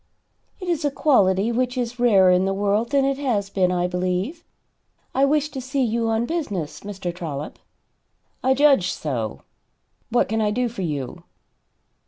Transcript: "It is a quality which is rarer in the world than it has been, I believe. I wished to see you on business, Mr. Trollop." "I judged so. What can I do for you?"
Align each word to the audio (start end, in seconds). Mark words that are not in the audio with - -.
"It 0.59 0.67
is 0.67 0.83
a 0.83 0.89
quality 0.89 1.51
which 1.51 1.77
is 1.77 1.99
rarer 1.99 2.31
in 2.31 2.45
the 2.45 2.55
world 2.55 2.89
than 2.89 3.05
it 3.05 3.19
has 3.19 3.51
been, 3.51 3.71
I 3.71 3.85
believe. 3.85 4.43
I 5.13 5.25
wished 5.25 5.53
to 5.53 5.61
see 5.61 5.83
you 5.83 6.07
on 6.07 6.25
business, 6.25 6.79
Mr. 6.79 7.13
Trollop." 7.13 7.59
"I 8.43 8.55
judged 8.55 8.93
so. 8.95 9.43
What 10.09 10.27
can 10.27 10.41
I 10.41 10.49
do 10.49 10.67
for 10.69 10.81
you?" 10.81 11.21